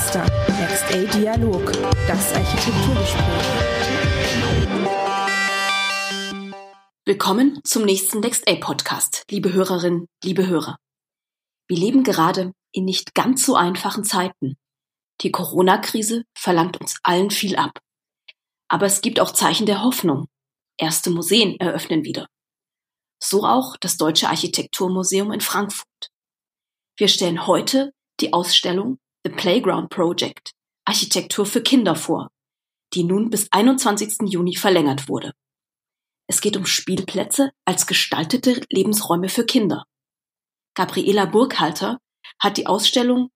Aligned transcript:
Nexter, 0.00 0.24
Next 0.58 0.84
A 0.94 1.18
Dialog, 1.18 1.72
das 2.08 2.32
Architekturgespräch. 2.32 3.22
Willkommen 7.04 7.60
zum 7.64 7.84
nächsten 7.84 8.20
Next 8.20 8.48
A 8.48 8.54
Podcast, 8.54 9.26
liebe 9.30 9.52
Hörerinnen, 9.52 10.06
liebe 10.24 10.46
Hörer. 10.46 10.78
Wir 11.68 11.76
leben 11.76 12.02
gerade 12.02 12.54
in 12.72 12.86
nicht 12.86 13.14
ganz 13.14 13.44
so 13.44 13.56
einfachen 13.56 14.02
Zeiten. 14.02 14.56
Die 15.20 15.30
Corona-Krise 15.30 16.24
verlangt 16.34 16.80
uns 16.80 16.98
allen 17.02 17.30
viel 17.30 17.56
ab. 17.56 17.78
Aber 18.68 18.86
es 18.86 19.02
gibt 19.02 19.20
auch 19.20 19.32
Zeichen 19.32 19.66
der 19.66 19.82
Hoffnung. 19.82 20.28
Erste 20.78 21.10
Museen 21.10 21.60
eröffnen 21.60 22.04
wieder. 22.04 22.26
So 23.22 23.44
auch 23.44 23.76
das 23.76 23.98
Deutsche 23.98 24.30
Architekturmuseum 24.30 25.30
in 25.30 25.42
Frankfurt. 25.42 26.08
Wir 26.96 27.08
stellen 27.08 27.46
heute 27.46 27.92
die 28.20 28.32
Ausstellung 28.32 28.98
The 29.22 29.30
Playground 29.30 29.90
Project 29.90 30.52
Architektur 30.86 31.44
für 31.44 31.62
Kinder 31.62 31.94
vor, 31.94 32.30
die 32.94 33.04
nun 33.04 33.28
bis 33.28 33.48
21. 33.50 34.30
Juni 34.30 34.56
verlängert 34.56 35.10
wurde. 35.10 35.34
Es 36.26 36.40
geht 36.40 36.56
um 36.56 36.64
Spielplätze 36.64 37.50
als 37.66 37.86
gestaltete 37.86 38.62
Lebensräume 38.70 39.28
für 39.28 39.44
Kinder. 39.44 39.84
Gabriela 40.74 41.26
Burkhalter 41.26 41.98
hat 42.38 42.56
die 42.56 42.66
Ausstellung 42.66 43.28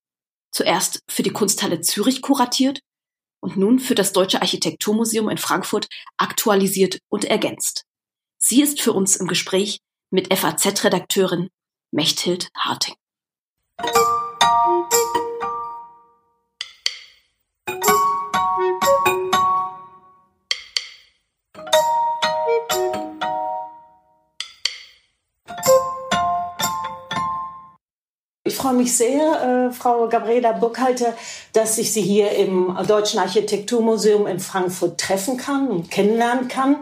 zuerst 0.51 1.03
für 1.07 1.23
die 1.23 1.33
Kunsthalle 1.33 1.83
Zürich 1.83 2.23
kuratiert 2.23 2.81
und 3.41 3.59
nun 3.59 3.79
für 3.79 3.95
das 3.95 4.15
Deutsche 4.15 4.41
Architekturmuseum 4.41 5.29
in 5.29 5.37
Frankfurt 5.37 5.89
aktualisiert 6.17 6.99
und 7.11 7.27
ergänzt. 7.27 7.85
Sie 8.39 8.63
ist 8.63 8.81
für 8.81 8.95
uns 8.95 9.17
im 9.17 9.27
Gespräch 9.27 9.81
mit 10.11 10.33
FAZ-Redakteurin 10.33 11.51
Mechthild 11.91 12.49
Harting. 12.57 12.95
Freue 28.65 28.73
mich 28.77 28.97
sehr, 28.97 29.69
äh, 29.69 29.75
Frau 29.75 30.09
Gabriela 30.09 30.53
Burkhalter, 30.53 31.13
dass 31.53 31.77
ich 31.77 31.93
Sie 31.93 32.01
hier 32.01 32.31
im 32.31 32.75
Deutschen 32.89 33.21
Architekturmuseum 33.21 34.27
in 34.27 34.41
Frankfurt 34.41 34.99
treffen 34.99 35.37
kann 35.37 35.69
und 35.69 35.91
kennenlernen 35.91 36.49
kann. 36.49 36.77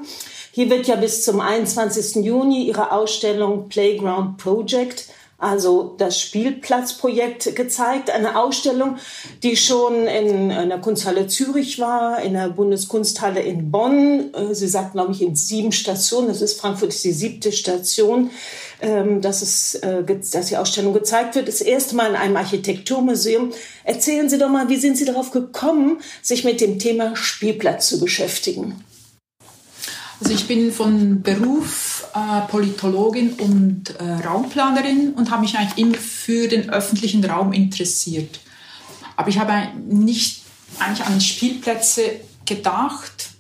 Hier 0.53 0.71
wird 0.71 0.87
ja 0.87 0.95
bis 0.95 1.25
zum 1.25 1.41
21. 1.41 2.25
Juni 2.25 2.69
Ihre 2.69 2.93
Ausstellung 2.93 3.69
Playground 3.69 4.37
Project 4.37 5.09
also 5.43 5.97
das 5.99 6.21
Spielplatzprojekt 6.21 7.57
gezeigt. 7.57 8.11
Eine 8.11 8.39
Ausstellung, 8.39 8.99
die 9.43 9.57
schon 9.57 10.07
in, 10.07 10.51
in 10.51 10.69
der 10.69 10.79
Kunsthalle 10.79 11.27
Zürich 11.27 11.81
war, 11.81 12.23
in 12.23 12.35
der 12.35 12.49
Bundeskunsthalle 12.51 13.41
in 13.41 13.73
Bonn. 13.73 14.33
Äh, 14.35 14.55
sie 14.55 14.69
sagt, 14.69 14.93
glaube 14.93 15.13
ich, 15.13 15.21
in 15.21 15.35
sieben 15.35 15.73
Stationen. 15.73 16.29
Das 16.29 16.43
ist 16.43 16.61
Frankfurt 16.61 16.91
ist 16.91 17.03
die 17.03 17.13
siebte 17.13 17.51
Station, 17.51 18.31
ähm, 18.81 19.21
dass, 19.21 19.43
es, 19.43 19.75
äh, 19.75 20.05
dass 20.05 20.47
die 20.47 20.57
Ausstellung 20.57 20.95
gezeigt 20.95 21.35
wird. 21.35 21.49
Das 21.49 21.61
erste 21.61 21.97
Mal 21.97 22.11
in 22.11 22.17
einem 22.17 22.37
Architekturmuseum. 22.37 23.53
Erzählen 23.83 24.29
Sie 24.29 24.39
doch 24.39 24.49
mal, 24.49 24.69
wie 24.69 24.77
sind 24.77 24.97
Sie 24.97 25.05
darauf 25.05 25.33
gekommen, 25.33 25.99
sich 26.23 26.45
mit 26.45 26.61
dem 26.61 26.79
Thema 26.79 27.17
Spielplatz 27.17 27.89
zu 27.89 27.99
beschäftigen? 27.99 28.85
Also 30.23 30.35
ich 30.35 30.47
bin 30.47 30.71
von 30.71 31.21
Beruf 31.21 32.07
äh, 32.15 32.43
Politologin 32.43 33.33
und 33.33 33.91
äh, 33.99 34.25
Raumplanerin 34.25 35.15
und 35.15 35.33
habe 35.33 35.43
mich 35.43 35.59
eigentlich 35.59 35.85
immer 35.85 35.99
für 35.99 36.47
den 36.47 36.71
öffentlichen 36.71 37.25
Raum 37.25 37.53
interessiert. 37.53 38.39
Aber 39.17 39.31
ich 39.31 39.41
habe 39.41 39.73
nicht 39.85 40.43
eigentlich 40.79 41.05
an 41.05 41.21
Spielplätze 41.21 42.21
gedacht, 42.47 43.31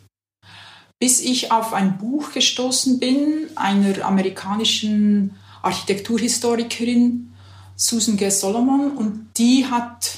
bis 0.98 1.21
ich 1.21 1.53
auf 1.53 1.72
ein 1.72 1.98
Buch 1.98 2.32
gestoßen 2.32 2.98
bin 2.98 3.47
einer 3.54 4.04
amerikanischen 4.04 5.37
Architekturhistorikerin 5.62 7.32
Susan 7.76 8.16
G. 8.16 8.28
Solomon 8.28 8.97
und 8.97 9.28
die 9.38 9.66
hat 9.66 10.16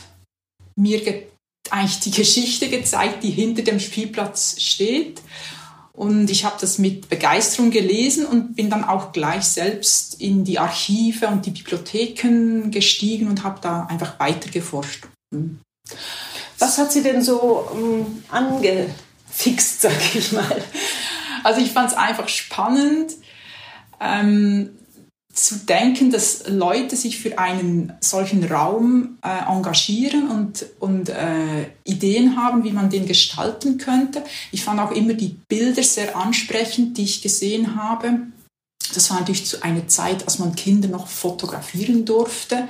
mir 0.76 1.03
eigentlich 1.69 2.00
die 2.00 2.10
Geschichte 2.10 2.70
gezeigt, 2.70 3.22
die 3.22 3.30
hinter 3.30 3.60
dem 3.60 3.80
Spielplatz 3.80 4.58
steht 4.62 5.20
und 5.97 6.28
ich 6.28 6.44
habe 6.44 6.56
das 6.60 6.78
mit 6.78 7.09
Begeisterung 7.09 7.71
gelesen 7.71 8.27
und 8.27 8.56
bin 8.56 8.69
dann 8.69 8.84
auch 8.84 9.12
gleich 9.12 9.44
selbst 9.44 10.21
in 10.21 10.44
die 10.44 10.59
Archive 10.59 11.28
und 11.28 11.47
die 11.47 11.50
Bibliotheken 11.50 12.71
gestiegen 12.71 13.28
und 13.28 13.44
habe 13.44 13.60
da 13.60 13.87
einfach 13.87 14.19
weiter 14.19 14.50
geforscht. 14.50 15.06
Mhm. 15.31 15.60
Was 16.59 16.78
hat 16.78 16.91
Sie 16.91 17.03
denn 17.03 17.22
so 17.22 17.69
um, 17.72 18.25
angefixt, 18.28 19.83
sag 19.83 20.15
ich 20.16 20.33
mal? 20.33 20.62
Also 21.44 21.60
ich 21.60 21.71
fand 21.71 21.91
es 21.91 21.97
einfach 21.97 22.28
spannend. 22.28 23.12
Ähm, 24.00 24.71
zu 25.34 25.56
denken, 25.56 26.12
dass 26.12 26.49
Leute 26.49 26.95
sich 26.95 27.19
für 27.19 27.39
einen 27.39 27.93
solchen 28.00 28.45
Raum 28.45 29.19
äh, 29.22 29.50
engagieren 29.50 30.31
und, 30.31 30.65
und 30.78 31.09
äh, 31.09 31.67
Ideen 31.83 32.37
haben, 32.37 32.62
wie 32.62 32.71
man 32.71 32.89
den 32.89 33.06
gestalten 33.06 33.77
könnte. 33.77 34.22
Ich 34.53 34.62
fand 34.62 34.81
auch 34.81 34.93
immer 34.93 35.15
die 35.15 35.37
Bilder 35.49 35.83
sehr 35.83 36.17
ansprechend, 36.17 36.97
die 36.97 37.03
ich 37.03 37.21
gesehen 37.21 37.75
habe. 37.75 38.21
Das 38.95 39.11
war 39.11 39.19
natürlich 39.19 39.45
zu 39.45 39.61
einer 39.62 39.89
Zeit, 39.89 40.25
als 40.25 40.39
man 40.39 40.55
Kinder 40.55 40.89
noch 40.89 41.09
fotografieren 41.09 42.05
durfte. 42.05 42.69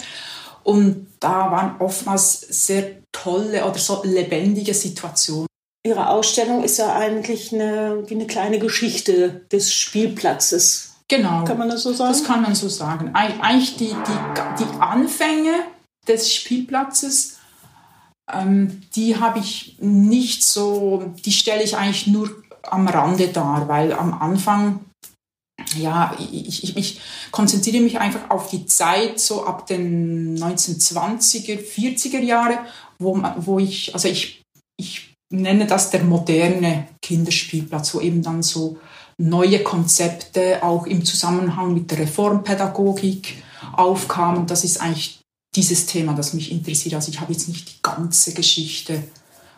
Und 0.62 1.06
da 1.20 1.50
waren 1.50 1.80
oftmals 1.80 2.40
sehr 2.40 3.02
tolle 3.12 3.66
oder 3.66 3.78
so 3.78 4.02
lebendige 4.04 4.72
Situationen. 4.72 5.46
Ihre 5.86 6.08
Ausstellung 6.08 6.64
ist 6.64 6.78
ja 6.78 6.96
eigentlich 6.96 7.52
eine, 7.52 8.04
wie 8.06 8.14
eine 8.14 8.26
kleine 8.26 8.58
Geschichte 8.58 9.42
des 9.52 9.74
Spielplatzes 9.74 10.93
Genau. 11.16 11.44
Kann 11.44 11.58
man 11.58 11.68
das 11.68 11.82
so 11.82 11.92
sagen? 11.92 12.12
Das 12.12 12.24
kann 12.24 12.42
man 12.42 12.54
so 12.54 12.68
sagen. 12.68 13.14
Eigentlich 13.14 13.76
die, 13.76 13.94
die, 13.94 14.64
die 14.64 14.80
Anfänge 14.80 15.52
des 16.08 16.32
Spielplatzes, 16.34 17.38
ähm, 18.32 18.82
die 18.94 19.18
habe 19.18 19.38
ich 19.38 19.76
nicht 19.80 20.44
so, 20.44 21.12
die 21.24 21.32
stelle 21.32 21.62
ich 21.62 21.76
eigentlich 21.76 22.06
nur 22.06 22.30
am 22.62 22.88
Rande 22.88 23.28
dar, 23.28 23.68
weil 23.68 23.92
am 23.92 24.14
Anfang, 24.14 24.80
ja, 25.76 26.16
ich, 26.18 26.64
ich, 26.64 26.76
ich 26.76 27.00
konzentriere 27.30 27.82
mich 27.82 28.00
einfach 28.00 28.30
auf 28.30 28.48
die 28.48 28.66
Zeit 28.66 29.20
so 29.20 29.46
ab 29.46 29.66
den 29.66 30.36
1920er, 30.38 31.58
40er 31.58 32.20
Jahre, 32.20 32.58
wo, 32.98 33.20
wo 33.36 33.58
ich, 33.58 33.94
also 33.94 34.08
ich, 34.08 34.42
ich 34.78 35.14
nenne 35.32 35.66
das 35.66 35.90
der 35.90 36.02
moderne 36.02 36.88
Kinderspielplatz, 37.02 37.94
wo 37.94 38.00
eben 38.00 38.22
dann 38.22 38.42
so 38.42 38.78
neue 39.18 39.62
Konzepte 39.62 40.62
auch 40.62 40.86
im 40.86 41.04
Zusammenhang 41.04 41.74
mit 41.74 41.90
der 41.90 42.00
Reformpädagogik 42.00 43.42
aufkamen. 43.76 44.46
Das 44.46 44.64
ist 44.64 44.80
eigentlich 44.80 45.20
dieses 45.54 45.86
Thema, 45.86 46.14
das 46.14 46.34
mich 46.34 46.50
interessiert. 46.50 46.94
Also 46.94 47.10
ich 47.10 47.20
habe 47.20 47.32
jetzt 47.32 47.48
nicht 47.48 47.68
die 47.68 47.82
ganze 47.82 48.34
Geschichte 48.34 49.04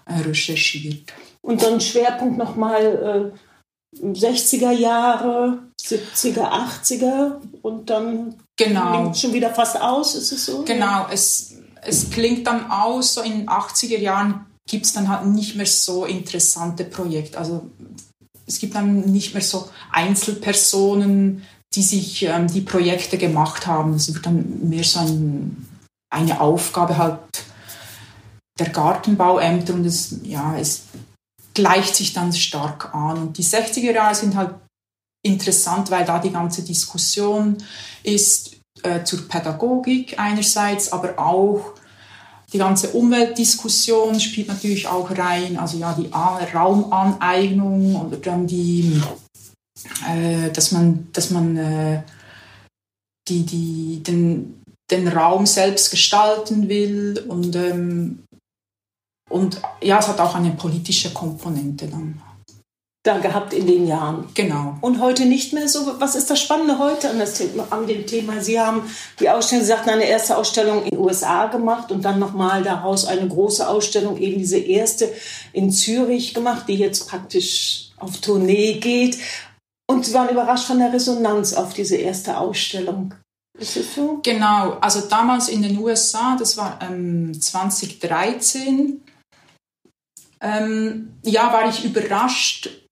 äh, 0.05 0.21
recherchiert. 0.21 1.13
Und 1.43 1.63
dann 1.63 1.81
Schwerpunkt 1.81 2.37
nochmal 2.39 3.33
äh, 3.33 4.03
60er 4.03 4.73
Jahre, 4.73 5.59
70er, 5.83 6.51
80er 6.51 7.41
und 7.63 7.89
dann 7.89 8.35
genau. 8.57 8.93
klingt 8.93 9.17
schon 9.17 9.33
wieder 9.33 9.55
fast 9.55 9.81
aus, 9.81 10.15
ist 10.15 10.33
es 10.33 10.47
so? 10.47 10.65
Genau, 10.65 11.07
es, 11.11 11.55
es 11.83 12.11
klingt 12.11 12.47
dann 12.47 12.71
aus, 12.71 13.15
so 13.15 13.23
in 13.23 13.49
80er 13.49 13.99
Jahren 13.99 14.47
gibt 14.69 14.87
es 14.87 14.93
dann 14.93 15.09
halt 15.09 15.27
nicht 15.27 15.57
mehr 15.57 15.67
so 15.67 16.05
interessante 16.05 16.85
Projekte. 16.85 17.39
Also 17.39 17.71
es 18.47 18.59
gibt 18.59 18.75
dann 18.75 19.01
nicht 19.01 19.35
mehr 19.35 19.43
so 19.43 19.69
Einzelpersonen, 19.91 21.43
die 21.75 21.83
sich 21.83 22.23
ähm, 22.23 22.47
die 22.47 22.61
Projekte 22.61 23.19
gemacht 23.19 23.67
haben. 23.67 23.95
Es 23.95 24.13
wird 24.13 24.25
dann 24.25 24.69
mehr 24.69 24.85
so 24.85 25.01
ein, 25.01 25.67
eine 26.11 26.41
Aufgabe 26.41 26.97
halt 26.97 27.19
der 28.59 28.71
Gartenbauämter 28.71 29.75
und 29.75 29.85
es, 29.85 30.21
ja, 30.23 30.57
es 30.57 30.85
gleicht 31.55 31.97
sich 31.97 32.13
dann 32.13 32.33
stark 32.33 32.95
an. 32.95 33.19
Und 33.19 33.39
die 33.39 33.45
60er 33.45 33.93
Jahre 33.93 34.15
sind 34.15 34.37
halt 34.37 34.55
interessant, 35.25 35.91
weil 35.91 36.05
da 36.05 36.19
die 36.19 36.31
ganze 36.31 36.63
Diskussion 36.63 37.59
ist 38.03 38.57
äh, 38.83 39.03
zur 39.05 39.29
Pädagogik 39.29 40.19
einerseits, 40.19 40.93
aber 40.93 41.19
auch 41.19 41.75
die 42.53 42.59
ganze 42.59 42.91
Umweltdiskussion 42.91 44.21
spielt 44.21 44.49
natürlich 44.49 44.87
auch 44.87 45.11
rein, 45.11 45.59
also 45.59 45.79
ja 45.79 45.93
die 45.95 46.11
Raumaneignung 46.13 48.07
oder 48.07 48.17
dann 48.19 48.47
die, 48.47 49.03
äh, 50.09 50.51
dass 50.51 50.73
man, 50.73 51.09
dass 51.13 51.31
man 51.31 51.57
äh, 51.57 52.03
die, 53.29 53.45
die, 53.45 54.03
den, 54.03 54.63
den 54.91 55.09
Raum 55.09 55.47
selbst 55.47 55.91
gestalten 55.91 56.69
will 56.69 57.25
und, 57.29 57.57
ähm, 57.57 58.25
und 59.29 59.61
ja, 59.83 59.99
es 59.99 60.07
hat 60.07 60.21
auch 60.21 60.37
eine 60.37 60.53
politische 60.53 61.13
Komponente 61.13 61.89
dann. 61.89 62.23
Da 63.07 63.19
gehabt 63.19 63.53
in 63.53 63.67
den 63.67 63.87
Jahren. 63.87 64.29
Genau. 64.35 64.77
Und 64.81 65.01
heute 65.01 65.25
nicht 65.25 65.53
mehr 65.53 65.69
so. 65.69 66.01
Was 66.01 66.15
ist 66.15 66.31
das 66.31 66.41
Spannende 66.41 66.79
heute 66.79 67.11
an, 67.11 67.19
das 67.19 67.41
an 67.71 67.87
dem 67.87 68.07
Thema? 68.07 68.41
Sie 68.41 68.61
haben 68.61 68.83
die 69.21 69.31
Ausstellung, 69.31 69.65
Sie 69.65 69.71
sagten, 69.71 69.91
eine 69.91 70.05
erste 70.05 70.37
Ausstellung 70.37 70.85
in 70.85 70.91
den 70.91 70.99
USA 70.99 71.47
gemacht 71.47 71.93
und 71.93 72.05
dann 72.05 72.19
nochmal 72.19 72.63
daraus 72.63 73.05
eine 73.05 73.29
große 73.29 73.69
Ausstellung, 73.69 74.17
eben 74.19 74.39
diese 74.39 74.59
erste 74.59 75.13
in 75.53 75.71
Zürich 75.71 76.35
gemacht, 76.35 76.65
die 76.69 76.77
jetzt 76.77 77.09
praktisch 77.09 77.91
auf 77.99 78.19
Tournee 78.19 78.75
geht. 78.75 79.19
Und 79.89 80.05
Sie 80.05 80.15
waren 80.15 80.29
überrascht 80.29 80.67
von 80.67 80.79
der 80.79 80.93
Resonanz 80.93 81.55
auf 81.55 81.73
diese 81.73 81.97
erste 81.97 82.39
Ausstellung. 82.39 83.15
Ist 83.59 83.77
es 83.77 83.95
so? 83.95 84.21
Genau, 84.23 84.73
also 84.81 85.09
damals 85.09 85.49
in 85.49 85.63
den 85.63 85.79
USA, 85.79 86.37
das 86.37 86.57
war 86.57 86.79
ähm, 86.83 87.41
2013, 87.41 89.01
ähm, 90.41 91.19
ja, 91.23 91.53
war 91.53 91.69
ich 91.69 91.85
überrascht, 91.85 92.86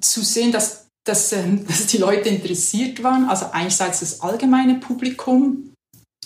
zu 0.00 0.22
sehen, 0.22 0.52
dass, 0.52 0.86
dass, 1.04 1.32
ähm, 1.32 1.66
dass 1.68 1.86
die 1.86 1.98
Leute 1.98 2.28
interessiert 2.28 3.02
waren. 3.02 3.28
Also 3.28 3.46
einerseits 3.52 4.00
das 4.00 4.20
allgemeine 4.20 4.76
Publikum 4.76 5.72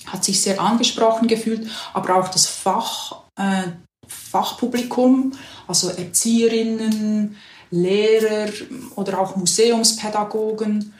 hat 0.06 0.25
sich 0.25 0.40
sehr 0.40 0.60
angesprochen 0.60 1.26
gefühlt, 1.26 1.69
aber 1.93 2.16
auch 2.16 2.28
das 2.28 2.46
Fach, 2.46 3.22
äh, 3.38 3.62
Fachpublikum, 4.06 5.32
also 5.66 5.88
Erzieherinnen, 5.90 7.37
Lehrer 7.70 8.48
oder 8.94 9.19
auch 9.19 9.34
Museumspädagogen. 9.34 10.94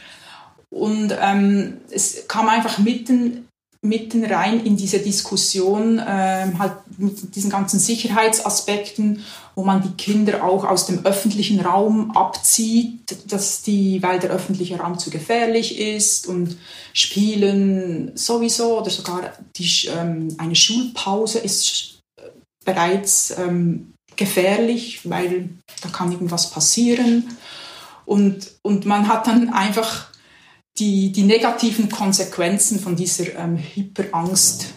Und 0.71 1.17
ähm, 1.21 1.81
es 1.91 2.27
kam 2.27 2.49
einfach 2.49 2.79
mitten 2.79 3.47
mitten 3.83 4.25
rein 4.25 4.65
in 4.65 4.77
diese 4.77 4.99
Diskussion, 4.99 5.99
äh, 5.99 6.47
halt 6.59 6.75
mit 6.99 7.35
diesen 7.35 7.51
ganzen 7.51 7.79
Sicherheitsaspekten, 7.79 9.25
wo 9.55 9.65
man 9.65 9.83
die 9.83 10.03
Kinder 10.03 10.45
auch 10.45 10.65
aus 10.65 10.87
dem 10.87 11.05
öffentlichen 11.05 11.61
Raum 11.61 12.11
abzieht, 12.13 13.17
dass 13.33 13.63
die, 13.63 14.03
weil 14.03 14.19
der 14.19 14.31
öffentliche 14.31 14.79
Raum 14.79 14.99
zu 14.99 15.11
gefährlich 15.11 15.79
ist 15.79 16.27
und 16.27 16.57
Spielen 16.93 18.13
sowieso 18.15 18.81
oder 18.81 18.91
sogar 18.91 19.33
die, 19.57 19.89
ähm, 19.97 20.29
eine 20.39 20.57
Schulpause 20.57 21.39
ist 21.39 22.01
bereits 22.65 23.37
ähm, 23.39 23.95
gefährlich, 24.17 25.09
weil 25.09 25.51
da 25.83 25.89
kann 25.89 26.13
irgendwas 26.13 26.51
passieren. 26.51 27.37
Und, 28.05 28.53
und 28.63 28.87
man 28.87 29.09
hat 29.09 29.27
dann 29.27 29.51
einfach 29.51 30.09
die, 30.79 31.13
die 31.13 31.23
negativen 31.23 31.89
Konsequenzen 31.89 32.79
von 32.79 32.97
dieser 32.97 33.35
ähm, 33.37 33.57
Hyperangst, 33.57 34.75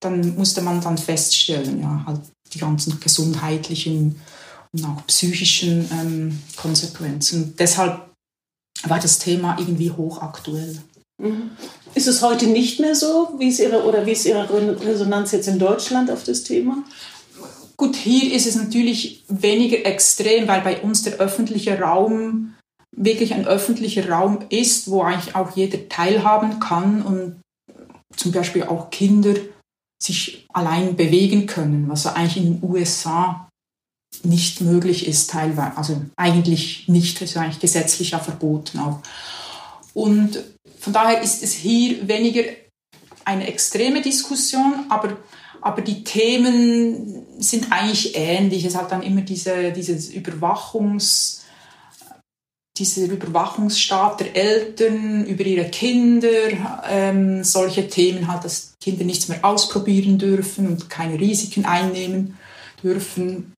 dann 0.00 0.36
musste 0.36 0.62
man 0.62 0.80
dann 0.80 0.96
feststellen, 0.96 1.80
ja, 1.80 2.04
halt 2.06 2.20
die 2.52 2.58
ganzen 2.58 2.98
gesundheitlichen 3.00 4.20
und 4.72 4.84
auch 4.84 5.06
psychischen 5.06 5.88
ähm, 5.92 6.42
Konsequenzen. 6.56 7.54
Deshalb 7.58 8.08
war 8.84 9.00
das 9.00 9.18
Thema 9.18 9.56
irgendwie 9.58 9.90
hochaktuell. 9.90 10.80
Mhm. 11.20 11.50
Ist 11.94 12.06
es 12.06 12.22
heute 12.22 12.46
nicht 12.46 12.80
mehr 12.80 12.94
so? 12.94 13.34
Wie 13.38 13.48
ist 13.48 13.58
Ihre, 13.58 13.84
oder 13.84 14.06
wie 14.06 14.12
ist 14.12 14.24
Ihre 14.24 14.48
Resonanz 14.84 15.32
jetzt 15.32 15.48
in 15.48 15.58
Deutschland 15.58 16.10
auf 16.10 16.22
das 16.24 16.44
Thema? 16.44 16.84
Gut, 17.76 17.96
hier 17.96 18.32
ist 18.32 18.46
es 18.46 18.56
natürlich 18.56 19.24
weniger 19.28 19.84
extrem, 19.84 20.48
weil 20.48 20.60
bei 20.62 20.80
uns 20.80 21.02
der 21.02 21.14
öffentliche 21.14 21.78
Raum 21.78 22.54
wirklich 22.98 23.34
ein 23.34 23.46
öffentlicher 23.46 24.08
Raum 24.08 24.40
ist, 24.48 24.90
wo 24.90 25.02
eigentlich 25.02 25.34
auch 25.34 25.56
jeder 25.56 25.88
teilhaben 25.88 26.60
kann 26.60 27.02
und 27.02 27.40
zum 28.16 28.32
Beispiel 28.32 28.64
auch 28.64 28.90
Kinder 28.90 29.34
sich 30.02 30.46
allein 30.52 30.96
bewegen 30.96 31.46
können, 31.46 31.88
was 31.88 32.06
eigentlich 32.06 32.36
in 32.36 32.60
den 32.60 32.70
USA 32.70 33.48
nicht 34.24 34.60
möglich 34.60 35.06
ist 35.06 35.30
teilweise, 35.30 35.76
also 35.76 36.02
eigentlich 36.16 36.88
nicht, 36.88 37.20
ist 37.20 37.36
eigentlich 37.36 37.60
gesetzlich 37.60 38.12
ja 38.12 38.18
verboten 38.18 38.78
auch. 38.78 39.00
Und 39.94 40.42
von 40.78 40.92
daher 40.92 41.20
ist 41.20 41.42
es 41.42 41.52
hier 41.52 42.06
weniger 42.08 42.42
eine 43.24 43.46
extreme 43.46 44.00
Diskussion, 44.00 44.86
aber, 44.88 45.16
aber 45.60 45.82
die 45.82 46.04
Themen 46.04 47.26
sind 47.38 47.70
eigentlich 47.70 48.16
ähnlich. 48.16 48.64
Es 48.64 48.76
hat 48.76 48.90
dann 48.90 49.02
immer 49.02 49.20
diese, 49.20 49.72
dieses 49.72 50.10
Überwachungs- 50.10 51.37
dieser 52.78 53.02
Überwachungsstaat 53.02 54.20
der 54.20 54.36
Eltern 54.36 55.26
über 55.26 55.44
ihre 55.44 55.68
Kinder, 55.68 56.28
ähm, 56.88 57.42
solche 57.44 57.88
Themen 57.88 58.30
halt, 58.30 58.44
dass 58.44 58.74
Kinder 58.80 59.04
nichts 59.04 59.28
mehr 59.28 59.44
ausprobieren 59.44 60.18
dürfen 60.18 60.66
und 60.66 60.88
keine 60.90 61.18
Risiken 61.18 61.64
einnehmen 61.64 62.38
dürfen, 62.82 63.52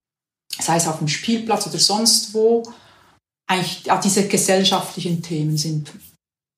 sei 0.58 0.76
es 0.76 0.88
auf 0.88 0.99
dem 0.99 1.08
Spielplatz 1.08 1.67
oder 1.67 1.78
sonst 1.78 2.34
wo. 2.34 2.62
Eigentlich 3.46 3.84
ja, 3.84 4.00
diese 4.00 4.28
gesellschaftlichen 4.28 5.23
Themen 5.23 5.56
sind 5.56 5.93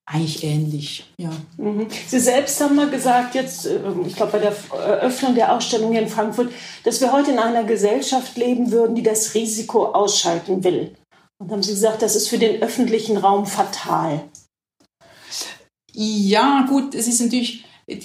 eigentlich 0.04 0.44
ähnlich. 0.44 1.06
Ja. 1.16 1.30
Mhm. 1.56 1.86
Sie 2.06 2.18
selbst 2.18 2.60
haben 2.60 2.76
mal 2.76 2.90
gesagt, 2.90 3.34
jetzt, 3.34 3.66
ähm, 3.66 4.04
ich 4.06 4.16
glaube 4.16 4.32
bei 4.32 4.38
der 4.38 4.54
Eröffnung 4.72 5.34
der 5.34 5.54
Ausstellung 5.54 5.92
hier 5.92 6.02
in 6.02 6.08
Frankfurt, 6.08 6.52
dass 6.84 7.00
wir 7.00 7.12
heute 7.12 7.30
in 7.30 7.38
einer 7.38 7.64
Gesellschaft 7.64 8.36
leben 8.36 8.70
würden, 8.70 8.94
die 8.94 9.02
das 9.02 9.34
Risiko 9.34 9.86
ausschalten 9.86 10.64
will. 10.64 10.94
Und 11.42 11.50
haben 11.50 11.62
Sie 11.64 11.72
gesagt, 11.72 12.02
das 12.02 12.14
ist 12.14 12.28
für 12.28 12.38
den 12.38 12.62
öffentlichen 12.62 13.16
Raum 13.16 13.46
fatal. 13.46 14.28
Ja, 15.92 16.64
gut, 16.68 16.94
es 16.94 17.08
ist 17.08 17.20
natürlich, 17.20 17.64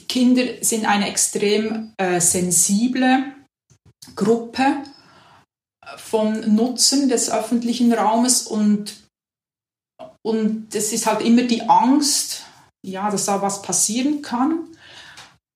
Kinder 0.09 0.43
sind 0.61 0.85
eine 0.85 1.07
extrem 1.07 1.93
äh, 1.97 2.19
sensible 2.19 3.35
Gruppe 4.15 4.77
von 5.97 6.55
Nutzen 6.55 7.09
des 7.09 7.29
öffentlichen 7.29 7.93
Raumes 7.93 8.47
und, 8.47 8.95
und 10.25 10.73
es 10.73 10.91
ist 10.91 11.05
halt 11.05 11.21
immer 11.21 11.43
die 11.43 11.61
Angst, 11.61 12.43
ja, 12.83 13.11
dass 13.11 13.25
da 13.25 13.43
was 13.43 13.61
passieren 13.61 14.23
kann. 14.23 14.67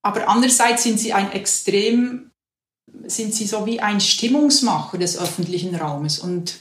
Aber 0.06 0.28
andererseits 0.28 0.84
sind 0.84 1.00
sie 1.00 1.12
ein 1.12 1.32
extrem, 1.32 2.30
sind 3.06 3.34
sie 3.34 3.46
so 3.46 3.66
wie 3.66 3.80
ein 3.80 4.00
Stimmungsmacher 4.00 4.98
des 4.98 5.18
öffentlichen 5.18 5.74
Raumes 5.74 6.20
und 6.20 6.60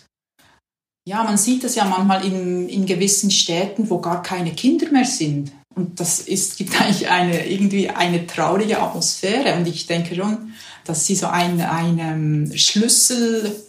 ja, 1.08 1.24
man 1.24 1.38
sieht 1.38 1.64
das 1.64 1.76
ja 1.76 1.86
manchmal 1.86 2.26
in, 2.26 2.70
in 2.70 2.86
gewissen 2.86 3.32
Städten, 3.32 3.90
wo 3.90 4.00
gar 4.00 4.22
keine 4.22 4.52
Kinder 4.54 4.90
mehr 4.92 5.06
sind. 5.06 5.52
Und 5.74 6.00
das 6.00 6.20
ist, 6.20 6.58
gibt 6.60 6.80
eigentlich 6.80 7.10
eine, 7.10 7.48
irgendwie 7.48 7.90
eine 7.90 8.28
traurige 8.28 8.80
Atmosphäre. 8.80 9.56
Und 9.56 9.68
ich 9.68 9.88
denke 9.88 10.16
schon, 10.16 10.54
dass 10.86 11.06
sie 11.06 11.16
so 11.16 11.28
ein, 11.28 11.62
ein 11.62 12.00
ähm, 12.00 12.52
Schlüsselelement 12.56 13.66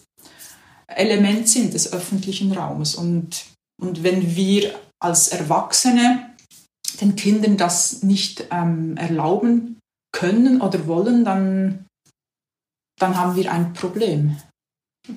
sind 1.44 1.74
des 1.74 1.92
öffentlichen 1.92 2.52
Raumes. 2.52 2.94
Und, 2.94 3.44
und 3.80 4.02
wenn 4.02 4.36
wir 4.36 4.74
als 5.00 5.28
Erwachsene 5.28 6.30
den 7.00 7.16
Kindern 7.16 7.56
das 7.56 8.02
nicht 8.02 8.46
ähm, 8.50 8.96
erlauben 8.96 9.78
können 10.12 10.60
oder 10.60 10.86
wollen, 10.86 11.24
dann, 11.24 11.86
dann 12.98 13.16
haben 13.16 13.34
wir 13.36 13.50
ein 13.50 13.72
Problem. 13.72 14.36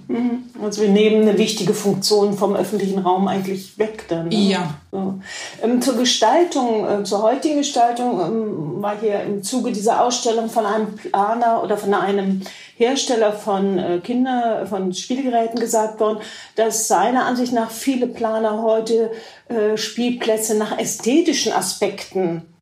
Mhm. 0.08 0.46
Also 0.64 0.82
wir 0.82 0.90
nehmen 0.90 1.22
eine 1.22 1.38
wichtige 1.38 1.76
Funktion 1.76 2.36
vom 2.36 2.56
öffentlichen 2.56 2.98
Raum 2.98 3.28
eigentlich 3.28 3.78
weg 3.78 4.06
dann. 4.08 4.30
Ne? 4.30 4.36
Ja. 4.36 4.74
So. 4.92 5.20
Ähm, 5.62 5.80
zur 5.80 5.96
Gestaltung, 5.96 6.88
äh, 6.88 7.04
zur 7.04 7.22
heutigen 7.22 7.58
Gestaltung 7.58 8.20
ähm, 8.20 8.82
war 8.82 9.00
hier 9.00 9.22
im 9.22 9.44
Zuge 9.44 9.72
dieser 9.72 10.04
Ausstellung 10.04 10.50
von 10.50 10.66
einem 10.66 10.96
Planer 10.96 11.64
oder 11.64 11.78
von 11.78 11.94
einem 11.94 12.42
Hersteller 12.78 13.32
von 13.32 13.78
äh, 13.78 14.00
Kinder, 14.04 14.66
von 14.66 14.92
Spielgeräten 14.92 15.60
gesagt 15.60 16.00
worden, 16.00 16.18
dass 16.56 16.88
seiner 16.88 17.26
Ansicht 17.26 17.54
nach 17.54 17.70
viele 17.70 18.08
Planer 18.08 18.64
heute 18.64 19.12
äh, 19.50 19.78
Spielplätze 19.78 20.58
nach 20.58 20.80
ästhetischen 20.80 21.54
Aspekten 21.54 22.56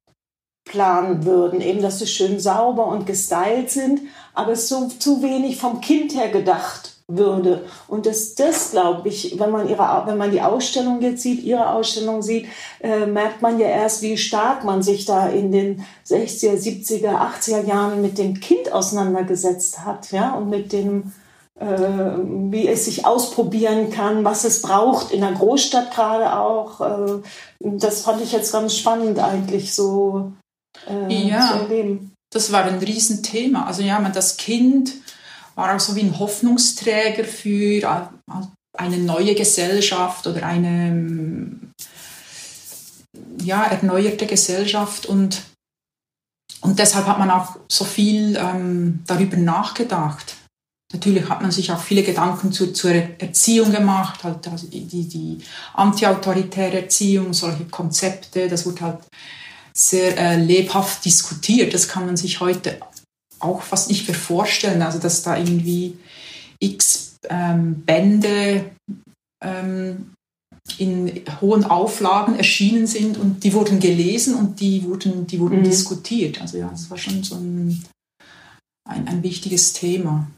planen 0.66 1.24
würden, 1.24 1.62
eben 1.62 1.82
dass 1.82 2.00
sie 2.00 2.08
schön 2.08 2.40
sauber 2.40 2.88
und 2.88 3.06
gestylt 3.06 3.70
sind, 3.70 4.02
aber 4.34 4.54
es 4.54 4.68
so 4.68 4.88
zu 4.88 5.22
wenig 5.22 5.58
vom 5.58 5.80
Kind 5.80 6.16
her 6.16 6.30
gedacht 6.30 6.94
würde. 7.18 7.66
Und 7.88 8.06
das, 8.06 8.36
das 8.36 8.72
glaube 8.72 9.08
ich, 9.10 9.40
wenn 9.40 9.52
man, 9.52 9.70
ihre, 9.70 10.04
wenn 10.06 10.18
man 10.18 10.32
die 10.32 10.42
Ausstellung 10.42 11.02
jetzt 11.02 11.22
sieht, 11.22 11.44
ihre 11.44 11.70
Ausstellung 11.70 12.22
sieht, 12.22 12.48
äh, 12.82 13.06
merkt 13.06 13.42
man 13.42 13.60
ja 13.60 13.68
erst, 13.68 14.02
wie 14.02 14.18
stark 14.18 14.64
man 14.64 14.82
sich 14.84 15.06
da 15.06 15.28
in 15.28 15.52
den 15.52 15.86
60er, 16.08 16.56
70er, 16.56 17.16
80er 17.16 17.66
Jahren 17.66 18.02
mit 18.02 18.18
dem 18.18 18.40
Kind 18.40 18.72
auseinandergesetzt 18.72 19.86
hat, 19.86 20.12
ja, 20.12 20.34
und 20.34 20.50
mit 20.50 20.74
dem, 20.74 21.14
äh, 21.60 21.66
wie 21.66 22.68
es 22.68 22.86
sich 22.86 23.06
ausprobieren 23.06 23.90
kann, 23.92 24.24
was 24.24 24.44
es 24.44 24.62
braucht, 24.62 25.12
in 25.12 25.22
der 25.22 25.34
Großstadt 25.34 25.94
gerade 25.94 26.38
auch. 26.38 26.82
Äh, 26.82 27.22
das 27.60 28.02
fand 28.02 28.22
ich 28.22 28.32
jetzt 28.32 28.52
ganz 28.52 28.76
spannend 28.76 29.20
eigentlich 29.20 29.74
so 29.74 30.32
äh, 30.90 31.30
ja, 31.30 31.52
zu 31.52 31.60
erleben. 31.60 32.14
Das 32.34 32.52
war 32.52 32.64
ein 32.64 32.80
Riesenthema. 32.80 33.66
Also 33.66 33.84
ja, 33.84 34.00
man 34.00 34.12
das 34.12 34.38
Kind 34.38 34.94
war 35.56 35.76
auch 35.76 35.80
so 35.80 35.96
wie 35.96 36.02
ein 36.02 36.18
Hoffnungsträger 36.20 37.24
für 37.24 38.12
eine 38.78 38.98
neue 38.98 39.36
Gesellschaft 39.36 40.26
oder 40.28 40.46
eine 40.46 41.60
ja, 43.42 43.64
erneuerte 43.66 44.26
Gesellschaft 44.26 45.06
und, 45.06 45.42
und 46.62 46.80
deshalb 46.80 47.06
hat 47.06 47.20
man 47.20 47.30
auch 47.30 47.58
so 47.70 47.86
viel 47.86 48.38
ähm, 48.38 49.04
darüber 49.06 49.38
nachgedacht. 49.38 50.36
Natürlich 50.94 51.28
hat 51.28 51.42
man 51.42 51.52
sich 51.52 51.72
auch 51.72 51.82
viele 51.82 52.04
Gedanken 52.04 52.52
zur, 52.52 52.74
zur 52.74 52.92
Erziehung 52.92 53.72
gemacht, 53.72 54.24
halt 54.24 54.48
also 54.48 54.68
die, 54.68 55.08
die 55.08 55.40
antiautoritäre 55.74 56.84
Erziehung, 56.84 57.34
solche 57.34 57.66
Konzepte, 57.66 58.48
das 58.48 58.66
wurde 58.66 58.82
halt 58.82 59.00
sehr 59.74 60.16
äh, 60.18 60.38
lebhaft 60.38 61.04
diskutiert. 61.04 61.74
Das 61.74 61.88
kann 61.88 62.06
man 62.06 62.16
sich 62.16 62.40
heute 62.40 62.80
auch 63.44 63.62
fast 63.62 63.90
nicht 63.90 64.08
mehr 64.08 64.18
vorstellen. 64.18 64.82
Also 64.82 65.00
dass 65.00 65.24
da 65.24 65.38
irgendwie 65.38 65.98
x 66.60 67.18
ähm, 67.30 67.84
Bände 67.86 68.72
ähm, 69.44 70.14
in 70.78 71.22
hohen 71.42 71.66
Auflagen 71.66 72.38
erschienen 72.38 72.88
sind 72.88 73.18
und 73.18 73.44
die 73.44 73.54
wurden 73.54 73.80
gelesen 73.80 74.36
und 74.36 74.60
die 74.62 74.84
wurden, 74.84 75.28
die 75.28 75.40
wurden 75.40 75.60
mhm. 75.60 75.64
diskutiert. 75.64 76.42
Also 76.42 76.58
ja, 76.58 76.70
das 76.70 76.90
war 76.90 76.98
schon 76.98 77.24
so 77.24 77.36
ein, 77.36 77.84
ein, 78.90 79.08
ein 79.08 79.24
wichtiges 79.24 79.74
Thema. 79.74 80.32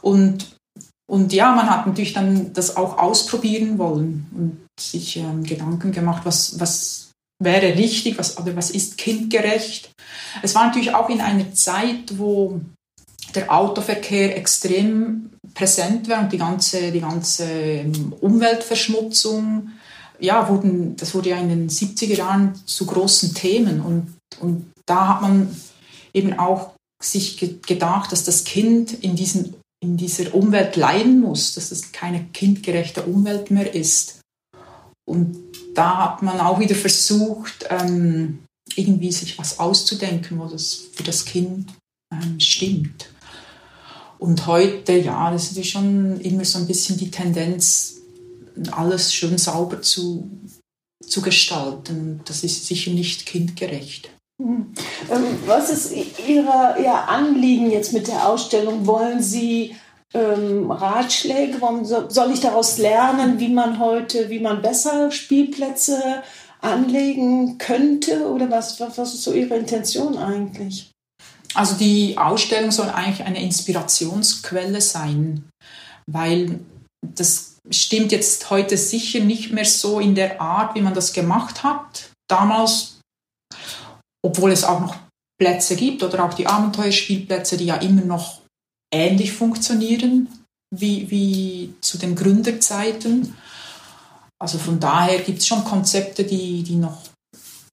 Und, 0.00 0.56
und 1.10 1.32
ja, 1.32 1.54
man 1.54 1.68
hat 1.68 1.86
natürlich 1.86 2.14
dann 2.14 2.52
das 2.54 2.76
auch 2.76 2.98
ausprobieren 2.98 3.78
wollen 3.78 4.26
und 4.34 4.60
sich 4.80 5.16
ähm, 5.18 5.44
Gedanken 5.44 5.92
gemacht, 5.92 6.22
was, 6.24 6.58
was 6.58 7.03
wäre 7.44 7.76
richtig, 7.76 8.18
was, 8.18 8.38
oder 8.38 8.56
was 8.56 8.70
ist 8.70 8.98
kindgerecht. 8.98 9.90
Es 10.42 10.54
war 10.54 10.66
natürlich 10.66 10.94
auch 10.94 11.08
in 11.08 11.20
einer 11.20 11.52
Zeit, 11.54 12.18
wo 12.18 12.60
der 13.34 13.52
Autoverkehr 13.52 14.36
extrem 14.36 15.30
präsent 15.54 16.08
war 16.08 16.20
und 16.22 16.32
die 16.32 16.38
ganze, 16.38 16.92
die 16.92 17.00
ganze 17.00 17.44
ähm, 17.44 18.12
Umweltverschmutzung, 18.20 19.70
ja, 20.20 20.48
wurden, 20.48 20.96
das 20.96 21.14
wurde 21.14 21.30
ja 21.30 21.38
in 21.38 21.48
den 21.48 21.68
70er 21.68 22.14
Jahren 22.14 22.54
zu 22.66 22.86
großen 22.86 23.34
Themen 23.34 23.80
und, 23.80 24.14
und 24.40 24.72
da 24.86 25.08
hat 25.08 25.22
man 25.22 25.54
eben 26.12 26.38
auch 26.38 26.74
sich 27.02 27.38
gedacht, 27.66 28.12
dass 28.12 28.24
das 28.24 28.44
Kind 28.44 28.92
in, 28.92 29.16
diesen, 29.16 29.54
in 29.82 29.96
dieser 29.96 30.34
Umwelt 30.34 30.76
leiden 30.76 31.20
muss, 31.20 31.54
dass 31.54 31.70
es 31.70 31.92
keine 31.92 32.24
kindgerechte 32.32 33.02
Umwelt 33.02 33.50
mehr 33.50 33.74
ist. 33.74 34.20
Und 35.06 35.36
da 35.74 36.04
hat 36.04 36.22
man 36.22 36.40
auch 36.40 36.58
wieder 36.58 36.74
versucht, 36.74 37.66
ähm, 37.68 38.40
irgendwie 38.76 39.12
sich 39.12 39.38
was 39.38 39.58
auszudenken, 39.58 40.38
wo 40.38 40.46
das 40.46 40.88
für 40.92 41.02
das 41.02 41.24
Kind 41.24 41.72
ähm, 42.12 42.40
stimmt. 42.40 43.10
Und 44.18 44.46
heute, 44.46 44.96
ja, 44.96 45.30
das 45.30 45.52
ist 45.52 45.66
schon 45.66 46.20
immer 46.20 46.44
so 46.44 46.58
ein 46.58 46.66
bisschen 46.66 46.96
die 46.96 47.10
Tendenz, 47.10 47.96
alles 48.70 49.12
schön 49.12 49.36
sauber 49.36 49.82
zu, 49.82 50.30
zu 51.06 51.20
gestalten. 51.20 52.20
Das 52.24 52.44
ist 52.44 52.66
sicher 52.66 52.92
nicht 52.92 53.26
kindgerecht. 53.26 54.10
Hm. 54.40 54.72
Ähm, 55.10 55.24
was 55.46 55.70
ist 55.70 55.92
Ihr 56.26 57.08
Anliegen 57.08 57.70
jetzt 57.70 57.92
mit 57.92 58.08
der 58.08 58.28
Ausstellung? 58.28 58.86
Wollen 58.86 59.22
Sie 59.22 59.76
ähm, 60.14 60.70
Ratschläge? 60.70 61.60
Warum 61.60 61.84
soll 61.84 62.32
ich 62.32 62.40
daraus 62.40 62.78
lernen, 62.78 63.38
wie 63.40 63.48
man 63.48 63.78
heute, 63.78 64.30
wie 64.30 64.40
man 64.40 64.62
besser 64.62 65.10
Spielplätze 65.10 66.22
anlegen 66.60 67.58
könnte? 67.58 68.28
Oder 68.30 68.50
was, 68.50 68.80
was 68.80 69.14
ist 69.14 69.22
so 69.22 69.32
Ihre 69.32 69.56
Intention 69.56 70.16
eigentlich? 70.16 70.90
Also 71.54 71.76
die 71.76 72.16
Ausstellung 72.18 72.70
soll 72.70 72.88
eigentlich 72.88 73.26
eine 73.26 73.42
Inspirationsquelle 73.42 74.80
sein, 74.80 75.48
weil 76.10 76.60
das 77.02 77.58
stimmt 77.70 78.12
jetzt 78.12 78.50
heute 78.50 78.76
sicher 78.76 79.20
nicht 79.20 79.52
mehr 79.52 79.64
so 79.64 80.00
in 80.00 80.14
der 80.14 80.40
Art, 80.40 80.74
wie 80.74 80.80
man 80.80 80.94
das 80.94 81.12
gemacht 81.12 81.62
hat. 81.62 82.10
Damals, 82.28 83.00
obwohl 84.24 84.50
es 84.50 84.64
auch 84.64 84.80
noch 84.80 84.96
Plätze 85.40 85.76
gibt 85.76 86.02
oder 86.02 86.24
auch 86.24 86.34
die 86.34 86.46
Abenteuerspielplätze, 86.46 87.56
die 87.56 87.66
ja 87.66 87.76
immer 87.76 88.02
noch 88.02 88.43
ähnlich 88.94 89.32
funktionieren 89.32 90.28
wie, 90.70 91.10
wie 91.10 91.74
zu 91.80 91.98
den 91.98 92.14
Gründerzeiten. 92.14 93.36
Also 94.38 94.58
von 94.58 94.80
daher 94.80 95.20
gibt 95.20 95.38
es 95.38 95.46
schon 95.46 95.64
Konzepte, 95.64 96.24
die, 96.24 96.62
die 96.62 96.76
noch 96.76 97.02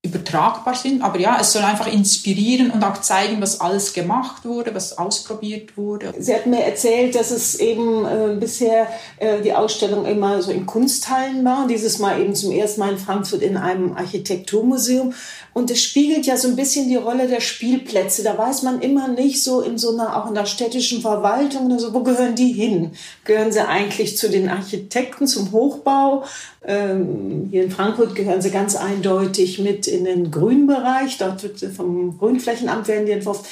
übertragbar 0.04 0.76
sind. 0.76 1.04
Aber 1.04 1.20
ja, 1.20 1.38
es 1.40 1.54
soll 1.54 1.62
einfach 1.62 1.86
inspirieren 1.86 2.72
und 2.72 2.84
auch 2.84 3.02
zeigen, 3.02 3.40
was 3.40 3.62
alles 3.62 3.94
gemacht 3.94 4.46
wurde, 4.46 4.74
was 4.74 4.98
ausprobiert 4.98 5.78
wurde. 5.78 6.12
Sie 6.18 6.34
hat 6.34 6.48
mir 6.48 6.64
erzählt, 6.64 7.14
dass 7.14 7.30
es 7.30 7.60
eben 7.60 8.06
äh, 8.06 8.36
bisher 8.40 8.88
äh, 9.18 9.42
die 9.42 9.54
Ausstellung 9.54 10.06
immer 10.06 10.42
so 10.42 10.52
in 10.52 10.66
Kunsthallen 10.66 11.46
war. 11.46 11.68
Dieses 11.68 12.00
Mal 12.00 12.20
eben 12.20 12.34
zum 12.34 12.52
ersten 12.52 12.80
Mal 12.80 12.94
in 12.94 12.98
Frankfurt 12.98 13.44
in 13.44 13.58
einem 13.58 13.96
Architekturmuseum. 13.96 15.14
Und 15.54 15.70
es 15.70 15.84
spiegelt 15.84 16.26
ja 16.26 16.38
so 16.38 16.48
ein 16.48 16.56
bisschen 16.56 16.88
die 16.88 16.96
Rolle 16.96 17.28
der 17.28 17.42
Spielplätze. 17.42 18.24
Da 18.24 18.36
weiß 18.38 18.64
man 18.64 18.82
immer 18.82 19.08
nicht 19.10 19.44
so 19.44 19.62
in 19.62 19.78
so 19.78 19.92
einer, 19.92 20.18
auch 20.18 20.30
in 20.30 20.34
der 20.34 20.46
städtischen 20.46 21.02
Verwaltung 21.02 21.68
oder 21.68 21.78
so, 21.78 21.94
wo 21.94 22.02
gehören 22.02 22.36
die 22.36 22.54
hin? 22.54 22.92
Gehören 23.26 23.52
sie 23.52 23.68
eigentlich 23.68 24.18
zu 24.18 24.30
den 24.30 24.50
Architekten, 24.50 25.28
zum 25.28 25.52
Hochbau? 25.52 26.24
Ähm, 26.66 27.50
hier 27.52 27.64
in 27.64 27.72
Frankfurt 27.72 28.16
gehören 28.16 28.42
sie 28.42 28.52
ganz 28.52 28.76
eindeutig 28.76 29.60
mit 29.60 29.91
in 29.92 30.06
den 30.06 30.32
Grünbereich. 30.32 31.18
Dort 31.18 31.44
wird 31.44 31.60
vom 31.76 32.18
Grünflächenamt 32.18 32.88
werden 32.88 33.06
die 33.06 33.12
entworfen. 33.12 33.46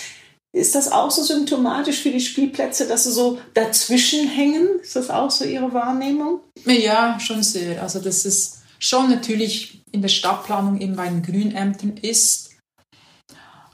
Ist 0.51 0.73
das 0.73 0.91
auch 0.91 1.11
so 1.11 1.21
symptomatisch 1.21 2.01
für 2.01 2.09
die 2.09 2.19
Spielplätze, 2.19 2.87
dass 2.87 3.03
sie 3.03 3.11
so 3.11 3.37
dazwischen 3.53 4.27
hängen? 4.27 4.79
Ist 4.81 4.95
das 4.95 5.11
auch 5.11 5.29
so 5.29 5.45
Ihre 5.45 5.71
Wahrnehmung? 5.73 6.39
Ja, 6.65 7.19
schon 7.19 7.43
sehr. 7.43 7.81
Also 7.83 7.99
das 7.99 8.25
ist 8.25 8.61
schon 8.79 9.11
natürlich 9.11 9.83
in 9.91 10.01
der 10.01 10.09
Stadtplanung 10.09 10.81
eben 10.81 10.95
bei 10.95 11.07
den 11.07 11.21
Grünämtern 11.21 11.97
ist. 11.97 12.49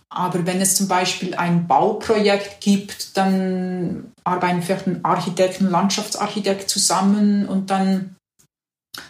Aber 0.10 0.46
wenn 0.46 0.62
es 0.62 0.76
zum 0.76 0.88
Beispiel 0.88 1.36
ein 1.36 1.68
Bauprojekt 1.68 2.62
gibt, 2.62 3.18
dann 3.18 4.12
arbeiten 4.24 4.62
vielleicht 4.62 4.88
ein 4.88 5.04
Architekt 5.04 5.62
und 5.62 5.72
Landschaftsarchitekt 5.72 6.70
zusammen 6.70 7.48
und 7.48 7.70
dann 7.70 8.15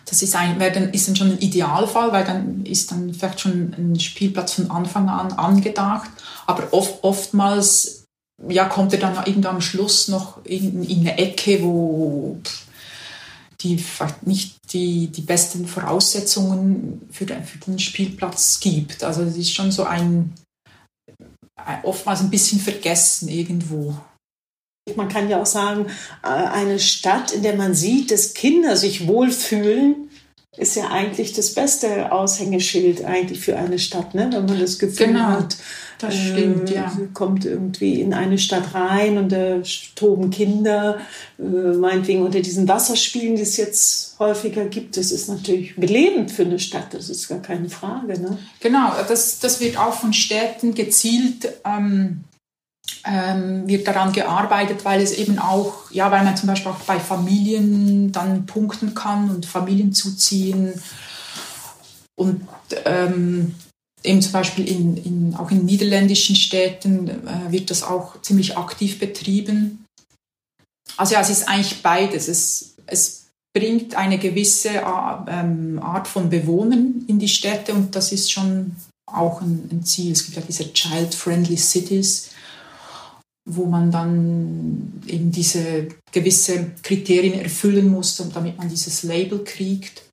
das 0.06 0.22
ist, 0.22 0.36
ein, 0.36 0.60
dann, 0.60 0.92
ist 0.94 1.08
dann 1.08 1.16
schon 1.16 1.32
ein 1.32 1.40
Idealfall, 1.40 2.12
weil 2.12 2.26
dann 2.26 2.66
ist 2.66 2.92
dann 2.92 3.14
vielleicht 3.14 3.40
schon 3.40 3.74
ein 3.78 4.00
Spielplatz 4.00 4.54
von 4.54 4.72
Anfang 4.72 5.10
an 5.10 5.34
angedacht. 5.34 6.10
Aber 6.46 6.72
oft, 6.72 7.04
oftmals 7.04 8.06
ja, 8.48 8.66
kommt 8.66 8.94
er 8.94 9.00
dann 9.00 9.16
irgendwann 9.26 9.56
am 9.56 9.62
Schluss 9.62 10.08
noch 10.08 10.44
in, 10.46 10.84
in 10.84 11.00
eine 11.02 11.18
Ecke, 11.18 11.64
wo 11.64 12.40
die 13.62 13.78
vielleicht 13.78 14.28
nicht 14.28 14.58
die, 14.74 15.08
die 15.08 15.22
besten 15.22 15.68
Voraussetzungen 15.68 17.08
für 17.12 17.26
den, 17.26 17.44
für 17.44 17.58
den 17.60 17.80
Spielplatz 17.80 18.60
gibt. 18.60 19.04
Also 19.04 19.24
es 19.24 19.38
ist 19.38 19.54
schon 19.54 19.72
so 19.72 19.86
ein, 19.86 20.34
oftmals 21.84 22.22
ein 22.22 22.30
bisschen 22.30 22.60
vergessen 22.60 23.30
irgendwo. 23.30 23.96
Man 24.96 25.10
kann 25.10 25.30
ja 25.30 25.42
auch 25.42 25.48
sagen, 25.48 25.88
äh, 26.22 26.28
eine 26.28 26.78
Stadt, 26.78 27.32
in 27.32 27.42
der 27.42 27.56
man 27.56 27.74
sieht, 27.74 28.12
dass 28.12 28.36
Kinder 28.36 28.76
sich 28.76 29.08
wohlfühlen, 29.08 30.10
ist 30.58 30.76
ja 30.76 30.90
eigentlich 30.90 31.34
das 31.34 31.54
beste 31.54 32.12
Aushängeschild 32.12 33.04
eigentlich 33.04 33.40
für 33.40 33.58
eine 33.58 33.80
Stadt, 33.80 34.14
ne? 34.14 34.30
wenn 34.32 34.46
man 34.46 34.60
das 34.60 34.80
Gefühl 34.80 35.08
genau, 35.08 35.26
hat, 35.26 35.58
das 36.00 36.16
stimmt, 36.16 36.72
äh, 36.72 36.76
ja. 36.76 36.92
kommt 37.14 37.46
irgendwie 37.46 38.00
in 38.00 38.14
eine 38.14 38.38
Stadt 38.38 38.74
rein 38.74 39.18
und 39.18 39.32
da 39.32 39.62
toben 39.96 40.30
Kinder, 40.30 41.00
äh, 41.40 41.42
meinetwegen 41.42 42.22
unter 42.22 42.42
diesen 42.42 42.68
Wasserspielen, 42.68 43.36
die 43.36 43.42
es 43.42 43.58
jetzt 43.58 44.20
häufiger 44.20 44.66
gibt. 44.66 44.98
Das 44.98 45.12
ist 45.12 45.28
natürlich 45.28 45.76
belebend 45.76 46.32
für 46.32 46.44
eine 46.44 46.60
Stadt, 46.60 46.94
das 46.94 47.10
ist 47.10 47.28
gar 47.28 47.42
keine 47.42 47.70
Frage. 47.70 48.20
Ne? 48.20 48.38
Genau, 48.60 48.92
das, 49.08 49.40
das 49.40 49.60
wird 49.60 49.78
auch 49.78 49.94
von 49.94 50.14
Städten 50.14 50.74
gezielt 50.74 51.50
ähm, 51.66 52.24
ähm, 53.06 53.68
wird 53.68 53.88
daran 53.88 54.12
gearbeitet, 54.12 54.84
weil 54.84 55.02
es 55.02 55.14
eben 55.14 55.40
auch, 55.40 55.92
ja, 55.92 56.12
weil 56.12 56.24
man 56.24 56.38
zum 56.38 56.48
Beispiel 56.48 56.72
auch 56.72 56.80
bei 56.82 57.00
Familien 57.00 58.12
dann 58.12 58.46
punkten 58.46 58.94
kann 58.96 59.30
und 59.30 59.46
Familien 59.46 59.94
zuziehen. 59.94 60.74
Und 62.16 62.48
ähm, 62.86 63.56
eben 64.04 64.22
zum 64.22 64.32
Beispiel 64.32 64.68
in, 64.68 64.98
in, 64.98 65.36
auch 65.36 65.52
in 65.52 65.66
niederländischen 65.66 66.36
Städten 66.36 67.10
äh, 67.10 67.52
wird 67.52 67.70
das 67.70 67.84
auch 67.84 68.22
ziemlich 68.22 68.58
aktiv 68.58 69.00
betrieben. 69.00 69.86
Also 70.98 71.14
ja, 71.16 71.22
es 71.22 71.30
ist 71.30 71.48
eigentlich 71.48 71.82
beides. 71.82 72.28
Es, 72.28 72.76
es 72.86 73.26
bringt 73.54 73.96
eine 73.96 74.18
gewisse 74.18 74.70
äh, 74.70 74.82
ähm, 75.28 75.80
Art 75.82 76.08
von 76.08 76.30
Bewohnern 76.30 77.06
in 77.08 77.20
die 77.20 77.28
Städte 77.28 77.74
und 77.74 77.96
das 77.96 78.12
ist 78.12 78.32
schon 78.32 78.76
auch 79.06 79.42
ein, 79.42 79.70
ein 79.72 79.84
Ziel. 79.84 80.12
Es 80.12 80.26
gibt 80.26 80.38
ja 80.38 80.44
diese 80.46 80.74
Child-Friendly 80.74 81.58
Cities, 81.58 82.32
wo 83.48 83.66
man 83.66 83.92
dann 83.92 85.02
eben 85.08 85.32
diese 85.32 85.88
gewisse 86.12 86.72
Kriterien 86.82 87.40
erfüllen 87.40 87.90
muss, 87.90 88.18
damit 88.34 88.58
man 88.58 88.70
dieses 88.70 89.04
Label 89.04 89.44
kriegt. 89.44 90.04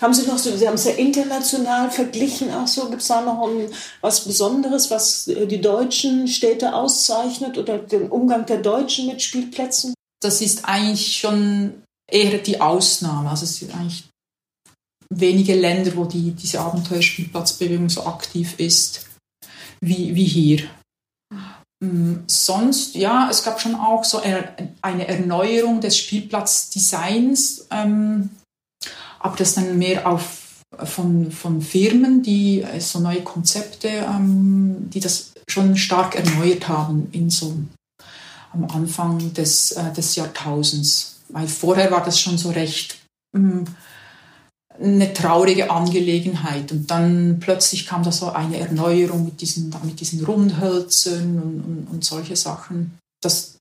Haben 0.00 0.12
Sie 0.12 0.26
noch 0.26 0.36
so, 0.36 0.54
Sie 0.54 0.66
haben 0.66 0.74
es 0.74 0.84
ja 0.84 0.92
international 0.92 1.90
verglichen, 1.90 2.50
auch 2.50 2.66
so, 2.66 2.90
gibt 2.90 3.00
es 3.00 3.08
da 3.08 3.22
noch 3.22 3.48
ein, 3.48 3.70
was 4.02 4.24
Besonderes, 4.24 4.90
was 4.90 5.26
äh, 5.28 5.46
die 5.46 5.60
deutschen 5.60 6.28
Städte 6.28 6.74
auszeichnet 6.74 7.56
oder 7.56 7.78
den 7.78 8.10
Umgang 8.10 8.44
der 8.44 8.58
Deutschen 8.58 9.06
mit 9.06 9.22
Spielplätzen? 9.22 9.94
Das 10.20 10.42
ist 10.42 10.66
eigentlich 10.66 11.16
schon 11.16 11.82
eher 12.10 12.38
die 12.38 12.60
Ausnahme. 12.60 13.30
Also 13.30 13.44
es 13.44 13.56
sind 13.56 13.74
eigentlich 13.74 14.04
wenige 15.08 15.54
Länder, 15.54 15.96
wo 15.96 16.04
die, 16.04 16.32
diese 16.32 16.60
Abenteuerspielplatzbewegung 16.60 17.88
so 17.88 18.04
aktiv 18.04 18.58
ist 18.58 19.06
wie, 19.80 20.14
wie 20.14 20.24
hier. 20.24 20.68
Mm, 21.82 22.24
sonst, 22.26 22.94
ja, 22.94 23.28
es 23.30 23.42
gab 23.42 23.60
schon 23.60 23.74
auch 23.74 24.04
so 24.04 24.20
eine 24.82 25.08
Erneuerung 25.08 25.80
des 25.80 25.96
Spielplatzdesigns, 25.96 27.66
ähm, 27.70 28.30
aber 29.18 29.36
das 29.36 29.54
dann 29.54 29.78
mehr 29.78 30.06
auf 30.06 30.40
von, 30.84 31.32
von 31.32 31.60
Firmen, 31.60 32.22
die 32.22 32.62
äh, 32.62 32.80
so 32.80 33.00
neue 33.00 33.22
Konzepte, 33.22 33.88
ähm, 33.88 34.88
die 34.90 35.00
das 35.00 35.32
schon 35.48 35.76
stark 35.76 36.14
erneuert 36.14 36.68
haben 36.68 37.08
in 37.12 37.28
so 37.28 37.56
am 38.52 38.64
Anfang 38.64 39.32
des, 39.34 39.72
äh, 39.72 39.92
des 39.92 40.14
Jahrtausends. 40.14 41.20
Weil 41.28 41.48
vorher 41.48 41.90
war 41.90 42.04
das 42.04 42.20
schon 42.20 42.38
so 42.38 42.50
recht 42.50 42.98
mh, 43.32 43.40
mm, 43.40 43.64
eine 44.82 45.12
traurige 45.12 45.70
Angelegenheit. 45.70 46.72
Und 46.72 46.90
dann 46.90 47.38
plötzlich 47.40 47.86
kam 47.86 48.02
da 48.02 48.12
so 48.12 48.30
eine 48.30 48.58
Erneuerung 48.58 49.24
mit 49.24 49.40
diesen, 49.40 49.74
mit 49.84 50.00
diesen 50.00 50.24
Rundhölzern 50.24 51.38
und, 51.38 51.64
und, 51.64 51.88
und 51.90 52.04
solche 52.04 52.36
Sachen. 52.36 52.98
Das 53.22 53.56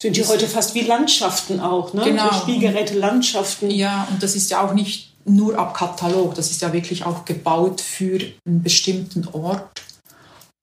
sind 0.00 0.16
die 0.16 0.24
heute 0.24 0.46
fast 0.46 0.74
wie 0.74 0.82
Landschaften 0.82 1.60
auch, 1.60 1.92
ne? 1.92 2.04
Genau. 2.04 2.32
So 2.32 2.40
Spielgeräte, 2.40 2.98
Landschaften. 2.98 3.70
Ja, 3.70 4.06
und 4.10 4.22
das 4.22 4.36
ist 4.36 4.50
ja 4.50 4.64
auch 4.64 4.72
nicht 4.72 5.12
nur 5.24 5.58
ab 5.58 5.74
Katalog, 5.74 6.34
das 6.34 6.50
ist 6.50 6.62
ja 6.62 6.72
wirklich 6.72 7.04
auch 7.04 7.24
gebaut 7.24 7.80
für 7.80 8.18
einen 8.46 8.62
bestimmten 8.62 9.28
Ort. 9.32 9.82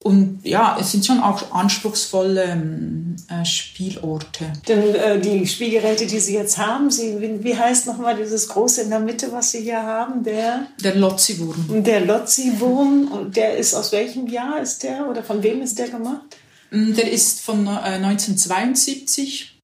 Und 0.06 0.38
ja, 0.44 0.76
es 0.78 0.92
sind 0.92 1.04
schon 1.04 1.18
auch 1.18 1.50
anspruchsvolle 1.50 2.44
ähm, 2.44 3.16
äh, 3.28 3.44
Spielorte. 3.44 4.52
Denn 4.68 4.94
äh, 4.94 5.20
die 5.20 5.44
Spielgeräte, 5.48 6.06
die 6.06 6.20
Sie 6.20 6.34
jetzt 6.34 6.58
haben, 6.58 6.92
Sie, 6.92 7.20
wie, 7.20 7.42
wie 7.42 7.56
heißt 7.56 7.88
nochmal 7.88 8.16
dieses 8.16 8.46
große 8.46 8.82
in 8.82 8.90
der 8.90 9.00
Mitte, 9.00 9.32
was 9.32 9.50
Sie 9.50 9.62
hier 9.62 9.82
haben? 9.82 10.22
Der, 10.22 10.68
der 10.80 10.94
Lotzi-Wurm. 10.94 11.82
Der 11.82 12.02
Lotzi-Wurm. 12.02 13.08
Und 13.08 13.36
der 13.36 13.56
ist 13.56 13.74
aus 13.74 13.90
welchem 13.90 14.28
Jahr 14.28 14.60
ist 14.60 14.84
der 14.84 15.08
oder 15.10 15.24
von 15.24 15.42
wem 15.42 15.60
ist 15.60 15.76
der 15.76 15.88
gemacht? 15.88 16.36
Mm, 16.70 16.94
der 16.94 17.10
ist 17.10 17.40
von 17.40 17.66
äh, 17.66 17.70
1972 17.70 19.58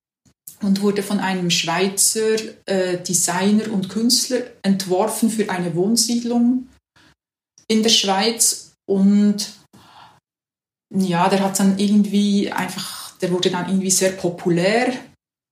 und 0.60 0.82
wurde 0.82 1.04
von 1.04 1.20
einem 1.20 1.50
Schweizer 1.50 2.34
äh, 2.66 2.98
Designer 2.98 3.72
und 3.72 3.88
Künstler 3.88 4.40
entworfen 4.62 5.30
für 5.30 5.48
eine 5.50 5.76
Wohnsiedlung 5.76 6.66
in 7.68 7.84
der 7.84 7.90
Schweiz 7.90 8.72
und 8.86 9.61
ja, 10.94 11.28
der 11.28 11.40
hat 11.40 11.58
dann 11.58 11.78
irgendwie 11.78 12.52
einfach, 12.52 13.12
der 13.18 13.30
wurde 13.30 13.50
dann 13.50 13.68
irgendwie 13.68 13.90
sehr 13.90 14.12
populär. 14.12 14.92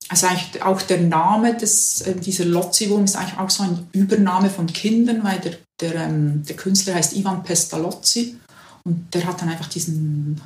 Also 0.09 0.27
eigentlich 0.27 0.63
auch 0.63 0.83
der 0.83 1.01
Name 1.01 1.57
des, 1.57 2.03
äh, 2.03 2.15
dieser 2.15 2.45
Lotzi-Wurm 2.45 3.05
ist 3.05 3.17
eigentlich 3.17 3.39
auch 3.39 3.51
so 3.51 3.63
ein 3.63 3.89
Übername 3.93 4.51
von 4.51 4.67
Kindern, 4.67 5.23
weil 5.23 5.39
der, 5.39 5.53
der, 5.81 5.95
ähm, 6.07 6.45
der 6.45 6.57
Künstler 6.57 6.95
heißt 6.95 7.15
Ivan 7.15 7.43
Pestalozzi 7.43 8.37
und 8.85 9.15
der 9.15 9.27
hat 9.27 9.41
dann 9.41 9.51
einfach 9.51 9.69
diesen 9.69 10.41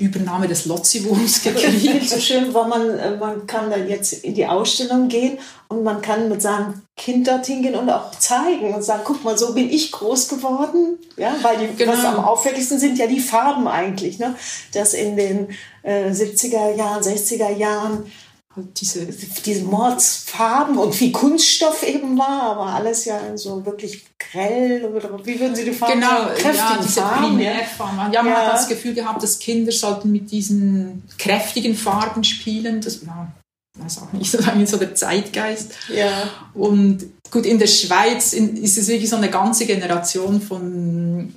Übernahme 0.00 0.48
des 0.48 0.66
Lotzi-Wurms 0.66 1.42
gekriegt. 1.42 2.08
So 2.08 2.18
schön, 2.18 2.52
weil 2.52 2.68
man, 2.68 2.98
äh, 2.98 3.16
man 3.16 3.46
kann 3.46 3.70
dann 3.70 3.88
jetzt 3.88 4.12
in 4.24 4.34
die 4.34 4.46
Ausstellung 4.46 5.08
gehen 5.08 5.38
und 5.68 5.84
man 5.84 6.02
kann 6.02 6.28
mit 6.28 6.42
seinem 6.42 6.82
Kind 6.96 7.28
dorthin 7.28 7.62
gehen 7.62 7.74
und 7.74 7.88
auch 7.90 8.10
zeigen 8.12 8.74
und 8.74 8.82
sagen, 8.82 9.02
guck 9.04 9.22
mal, 9.24 9.38
so 9.38 9.54
bin 9.54 9.70
ich 9.70 9.92
groß 9.92 10.28
geworden. 10.28 10.98
Ja, 11.16 11.34
weil 11.42 11.58
die, 11.58 11.76
genau. 11.76 11.92
was 11.92 12.04
am 12.04 12.24
auffälligsten 12.24 12.78
sind 12.78 12.98
ja 12.98 13.06
die 13.06 13.20
Farben 13.20 13.68
eigentlich. 13.68 14.18
Ne? 14.18 14.34
Dass 14.72 14.94
in 14.94 15.16
den 15.16 15.48
äh, 15.82 16.10
70er 16.10 16.74
Jahren, 16.74 17.02
60er 17.02 17.56
Jahren 17.56 18.10
diese, 18.56 19.06
diese 19.06 19.62
Mordsfarben 19.62 20.76
und 20.76 20.98
wie 21.00 21.12
Kunststoff 21.12 21.84
eben 21.84 22.18
war, 22.18 22.42
aber 22.42 22.66
alles 22.66 23.04
ja 23.04 23.36
so 23.36 23.64
wirklich 23.64 24.04
grell 24.18 24.84
oder 24.84 25.24
wie 25.24 25.38
würden 25.38 25.54
Sie 25.54 25.64
die 25.64 25.72
Farben 25.72 26.00
genau? 26.00 26.28
Genau, 26.36 26.54
ja, 26.54 26.78
diese 26.82 27.00
Farben, 27.00 27.36
Primärfarben. 27.36 28.12
Ja, 28.12 28.22
man 28.22 28.32
ja. 28.32 28.46
hat 28.46 28.54
das 28.54 28.68
Gefühl 28.68 28.94
gehabt, 28.94 29.22
dass 29.22 29.38
Kinder 29.38 29.70
sollten 29.70 30.10
mit 30.10 30.32
diesen 30.32 31.04
kräftigen 31.16 31.76
Farben 31.76 32.24
spielen. 32.24 32.80
Das 32.80 33.06
war, 33.06 33.32
weiß 33.78 34.02
auch 34.02 34.12
nicht, 34.12 34.32
so 34.68 34.76
der 34.78 34.96
Zeitgeist. 34.96 35.72
Ja. 35.94 36.28
Und 36.52 37.06
gut, 37.30 37.46
in 37.46 37.60
der 37.60 37.68
Schweiz 37.68 38.32
ist 38.32 38.78
es 38.78 38.88
wirklich 38.88 39.10
so 39.10 39.16
eine 39.16 39.30
ganze 39.30 39.64
Generation 39.64 40.40
von 40.40 41.34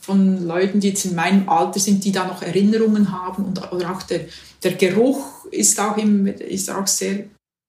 von 0.00 0.44
Leuten, 0.44 0.80
die 0.80 0.88
jetzt 0.88 1.04
in 1.04 1.14
meinem 1.14 1.48
Alter 1.48 1.78
sind, 1.78 2.04
die 2.04 2.10
da 2.10 2.26
noch 2.26 2.42
Erinnerungen 2.42 3.12
haben 3.12 3.44
und 3.44 3.72
oder 3.72 3.92
auch 3.92 4.02
der, 4.02 4.22
der 4.62 4.72
Geruch 4.72 5.39
ist 5.50 5.80
auch, 5.80 5.96
im, 5.96 6.26
ist 6.26 6.70
auch 6.70 6.86
sehr 6.86 7.24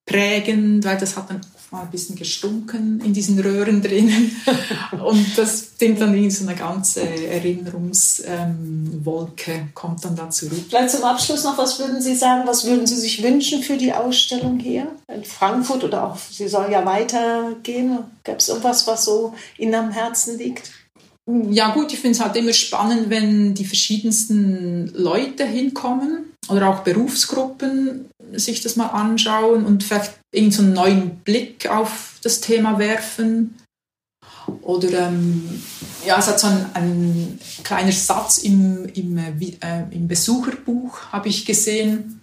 prägend, 0.05 0.85
weil 0.85 0.97
das 0.97 1.15
hat 1.15 1.29
dann 1.29 1.41
oft 1.55 1.71
mal 1.71 1.83
ein 1.83 1.91
bisschen 1.91 2.15
gestunken 2.15 2.99
in 3.05 3.13
diesen 3.13 3.39
Röhren 3.39 3.81
drinnen 3.81 4.35
und 5.05 5.37
das 5.37 5.71
nimmt 5.79 6.01
dann 6.01 6.15
in 6.15 6.29
so 6.29 6.45
eine 6.45 6.57
ganze 6.57 7.01
Erinnerungswolke, 7.01 9.51
ähm, 9.51 9.69
kommt 9.73 10.03
dann 10.03 10.15
da 10.15 10.29
zurück. 10.29 10.65
Vielleicht 10.67 10.91
zum 10.91 11.03
Abschluss 11.03 11.43
noch, 11.43 11.57
was 11.57 11.79
würden 11.79 12.01
Sie 12.01 12.15
sagen, 12.15 12.43
was 12.45 12.65
würden 12.65 12.85
Sie 12.85 12.97
sich 12.97 13.23
wünschen 13.23 13.63
für 13.63 13.77
die 13.77 13.93
Ausstellung 13.93 14.59
hier 14.59 14.91
in 15.13 15.23
Frankfurt 15.23 15.85
oder 15.85 16.07
auch, 16.07 16.17
sie 16.17 16.47
soll 16.47 16.71
ja 16.71 16.85
weitergehen, 16.85 17.99
gäbe 18.23 18.37
es 18.37 18.49
irgendwas, 18.49 18.85
was 18.87 19.05
so 19.05 19.33
Ihnen 19.57 19.75
am 19.75 19.91
Herzen 19.91 20.37
liegt? 20.37 20.71
Ja 21.49 21.73
gut, 21.73 21.93
ich 21.93 21.99
finde 21.99 22.17
es 22.17 22.23
halt 22.23 22.35
immer 22.35 22.51
spannend, 22.51 23.09
wenn 23.09 23.53
die 23.53 23.63
verschiedensten 23.63 24.91
Leute 24.93 25.45
hinkommen 25.45 26.30
oder 26.51 26.69
auch 26.69 26.79
Berufsgruppen 26.81 28.09
sich 28.33 28.61
das 28.61 28.75
mal 28.75 28.87
anschauen 28.87 29.65
und 29.65 29.83
vielleicht 29.83 30.13
irgendeinen 30.33 30.75
so 30.75 30.81
neuen 30.81 31.09
Blick 31.19 31.69
auf 31.69 32.19
das 32.23 32.41
Thema 32.41 32.79
werfen. 32.79 33.57
Oder 34.61 35.07
ähm, 35.07 35.63
ja, 36.05 36.17
es 36.19 36.27
hat 36.27 36.39
so 36.39 36.47
ein, 36.47 36.65
ein 36.73 37.39
kleiner 37.63 37.91
Satz 37.91 38.39
im, 38.39 38.85
im, 38.93 39.17
äh, 39.17 39.83
im 39.91 40.07
Besucherbuch, 40.07 41.11
habe 41.11 41.29
ich 41.29 41.45
gesehen, 41.45 42.21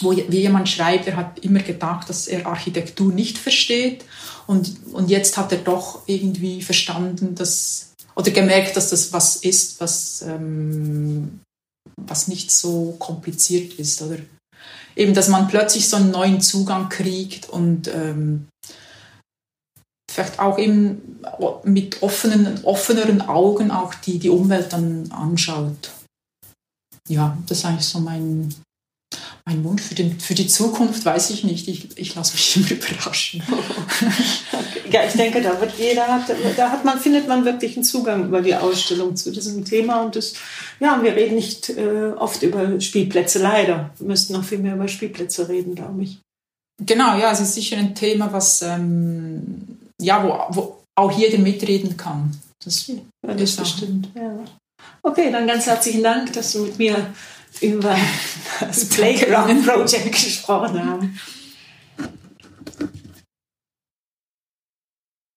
wo 0.00 0.12
wie 0.12 0.40
jemand 0.40 0.68
schreibt, 0.68 1.06
er 1.06 1.16
hat 1.16 1.38
immer 1.40 1.60
gedacht, 1.60 2.08
dass 2.08 2.26
er 2.26 2.46
Architektur 2.46 3.12
nicht 3.12 3.38
versteht 3.38 4.04
und, 4.46 4.76
und 4.92 5.08
jetzt 5.08 5.36
hat 5.36 5.52
er 5.52 5.58
doch 5.58 6.02
irgendwie 6.06 6.62
verstanden, 6.62 7.34
dass 7.34 7.92
oder 8.16 8.30
gemerkt, 8.30 8.76
dass 8.76 8.90
das 8.90 9.12
was 9.12 9.36
ist, 9.36 9.80
was, 9.80 10.22
ähm, 10.22 11.40
was 12.00 12.28
nicht 12.28 12.50
so 12.50 12.96
kompliziert 12.98 13.74
ist. 13.74 14.02
Oder 14.02 14.18
eben, 14.96 15.14
dass 15.14 15.28
man 15.28 15.48
plötzlich 15.48 15.88
so 15.88 15.96
einen 15.96 16.10
neuen 16.10 16.40
Zugang 16.40 16.88
kriegt 16.88 17.48
und 17.48 17.88
ähm, 17.88 18.48
vielleicht 20.10 20.38
auch 20.38 20.58
eben 20.58 21.20
mit 21.64 22.02
offenen, 22.02 22.64
offeneren 22.64 23.22
Augen 23.22 23.70
auch 23.70 23.94
die, 23.94 24.18
die 24.18 24.30
Umwelt 24.30 24.72
dann 24.72 25.10
anschaut. 25.10 25.90
Ja, 27.08 27.36
das 27.46 27.58
ist 27.58 27.64
eigentlich 27.64 27.86
so 27.86 27.98
mein, 27.98 28.54
mein 29.46 29.62
Wunsch 29.62 29.82
für, 29.82 29.94
den, 29.94 30.18
für 30.18 30.34
die 30.34 30.46
Zukunft 30.46 31.04
weiß 31.04 31.30
ich 31.30 31.44
nicht. 31.44 31.68
Ich, 31.68 31.98
ich 31.98 32.14
lasse 32.14 32.34
mich 32.34 32.56
immer 32.56 32.70
überraschen. 32.70 33.42
ja, 34.90 35.04
ich 35.04 35.12
denke, 35.12 35.42
da 35.42 35.60
wird 35.60 35.74
jeder, 35.78 36.24
da 36.56 36.70
hat 36.70 36.84
man, 36.84 36.98
findet 36.98 37.28
man 37.28 37.44
wirklich 37.44 37.76
einen 37.76 37.84
Zugang 37.84 38.24
über 38.24 38.40
die 38.40 38.54
Ausstellung 38.54 39.16
zu 39.16 39.30
diesem 39.30 39.64
Thema. 39.64 40.02
Und 40.02 40.16
das, 40.16 40.34
ja, 40.80 41.02
wir 41.02 41.14
reden 41.14 41.34
nicht 41.34 41.68
äh, 41.68 42.12
oft 42.16 42.42
über 42.42 42.80
Spielplätze, 42.80 43.38
leider. 43.38 43.90
Wir 43.98 44.08
müssten 44.08 44.32
noch 44.32 44.44
viel 44.44 44.58
mehr 44.58 44.76
über 44.76 44.88
Spielplätze 44.88 45.48
reden, 45.48 45.74
glaube 45.74 46.04
ich. 46.04 46.20
Genau, 46.82 47.16
ja, 47.18 47.30
es 47.30 47.40
ist 47.40 47.54
sicher 47.54 47.76
ein 47.76 47.94
Thema, 47.94 48.32
was 48.32 48.62
ähm, 48.62 49.78
ja, 50.00 50.24
wo, 50.24 50.56
wo 50.56 50.76
auch 50.96 51.12
jeder 51.12 51.38
mitreden 51.38 51.96
kann. 51.96 52.36
Das, 52.64 52.86
ja, 52.86 52.94
das 53.20 53.42
ist 53.42 53.58
bestimmt. 53.58 54.08
Ja. 54.14 54.44
Okay, 55.02 55.30
dann 55.30 55.46
ganz 55.46 55.66
herzlichen 55.66 56.02
Dank, 56.02 56.32
dass 56.32 56.52
du 56.52 56.64
mit 56.64 56.78
mir 56.78 57.14
über 57.60 57.96
das 58.60 58.88
Playground 58.88 59.66
Project 59.66 60.12
gesprochen 60.12 60.84
haben. 60.84 61.18